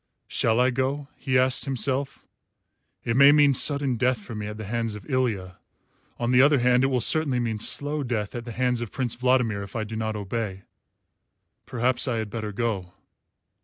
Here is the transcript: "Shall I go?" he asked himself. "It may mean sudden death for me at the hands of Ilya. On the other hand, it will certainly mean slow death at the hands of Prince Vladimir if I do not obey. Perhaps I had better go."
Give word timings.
"Shall 0.27 0.59
I 0.59 0.71
go?" 0.71 1.09
he 1.15 1.37
asked 1.37 1.65
himself. 1.65 2.25
"It 3.03 3.15
may 3.15 3.31
mean 3.31 3.53
sudden 3.53 3.97
death 3.97 4.17
for 4.19 4.33
me 4.33 4.47
at 4.47 4.57
the 4.57 4.65
hands 4.65 4.95
of 4.95 5.07
Ilya. 5.07 5.57
On 6.17 6.31
the 6.31 6.41
other 6.41 6.57
hand, 6.57 6.83
it 6.83 6.87
will 6.87 7.01
certainly 7.01 7.39
mean 7.39 7.59
slow 7.59 8.01
death 8.01 8.33
at 8.33 8.45
the 8.45 8.51
hands 8.51 8.81
of 8.81 8.91
Prince 8.91 9.13
Vladimir 9.13 9.61
if 9.61 9.75
I 9.75 9.83
do 9.83 9.95
not 9.95 10.15
obey. 10.15 10.63
Perhaps 11.67 12.07
I 12.07 12.15
had 12.17 12.31
better 12.31 12.51
go." 12.51 12.93